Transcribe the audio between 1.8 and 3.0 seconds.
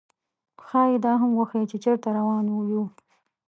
چېرته روان یو.